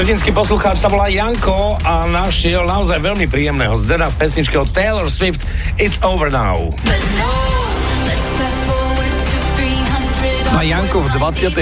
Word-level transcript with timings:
Argentínsky 0.00 0.32
poslucháč 0.32 0.80
sa 0.80 0.88
volá 0.88 1.12
Janko 1.12 1.76
a 1.84 2.08
našiel 2.08 2.64
naozaj 2.64 3.04
veľmi 3.04 3.28
príjemného 3.28 3.76
zdena 3.76 4.08
v 4.08 4.16
pesničke 4.16 4.56
od 4.56 4.72
Taylor 4.72 5.04
Swift 5.12 5.44
It's 5.76 6.00
Over 6.00 6.32
Now. 6.32 6.72
No 10.48 10.56
a 10.56 10.64
Janko 10.64 11.04
v 11.04 11.08
24. 11.20 11.60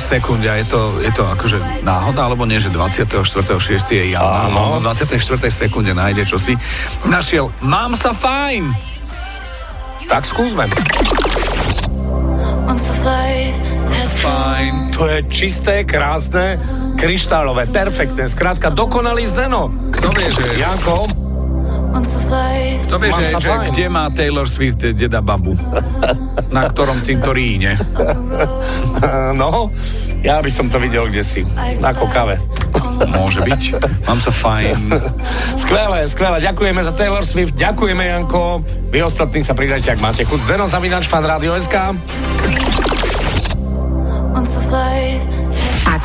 sekunde, 0.00 0.48
a 0.48 0.56
je 0.56 0.66
to, 0.72 0.96
je 1.04 1.12
to 1.12 1.28
akože 1.28 1.84
náhoda, 1.84 2.24
alebo 2.24 2.48
nie, 2.48 2.56
že 2.56 2.72
24.6. 2.72 3.52
je 3.92 4.16
Jan, 4.16 4.48
no. 4.48 4.80
v 4.80 4.88
24. 4.88 5.20
sekunde 5.52 5.92
nájde 5.92 6.24
čosi. 6.24 6.56
Našiel, 7.04 7.52
mám 7.60 7.92
sa 7.92 8.16
fajn! 8.16 8.72
Tak 10.08 10.24
skúsme. 10.24 10.72
Fajn. 13.92 14.94
To 14.94 15.10
je 15.10 15.18
čisté, 15.28 15.82
krásne, 15.84 16.56
kryštálové, 16.96 17.66
perfektné, 17.68 18.30
skrátka 18.30 18.70
dokonalý 18.70 19.26
zdeno. 19.26 19.68
Kto 19.92 20.08
vie, 20.14 20.28
že... 20.30 20.44
Janko, 20.62 21.04
Kto 22.90 22.96
vie, 22.98 23.10
že, 23.14 23.38
že 23.38 23.48
fajn. 23.50 23.70
kde 23.70 23.86
má 23.86 24.10
Taylor 24.10 24.50
Swift 24.50 24.82
deda 24.82 25.22
babu? 25.22 25.54
Na 26.50 26.66
ktorom 26.66 26.98
cintoríne? 27.06 27.78
no, 29.40 29.70
ja 30.22 30.42
by 30.42 30.50
som 30.50 30.66
to 30.66 30.82
videl 30.82 31.06
kde 31.06 31.22
si, 31.22 31.46
na 31.78 31.94
kokave. 31.94 32.38
Môže 33.10 33.42
byť. 33.42 33.62
Mám 34.06 34.18
sa 34.18 34.30
fajn. 34.30 34.90
Skvelé, 35.62 36.06
skvelé, 36.06 36.38
ďakujeme 36.42 36.80
za 36.82 36.92
Taylor 36.94 37.22
Swift, 37.26 37.54
ďakujeme 37.54 38.02
Janko. 38.02 38.62
Vy 38.90 39.02
ostatní 39.02 39.42
sa 39.42 39.54
pridajte, 39.54 39.94
ak 39.94 40.00
máte 40.02 40.22
chuť. 40.26 40.38
Zdeno 40.50 40.66
Zavinač, 40.66 41.06
fan 41.06 41.26
Rádio 41.26 41.54
SK. 41.58 41.94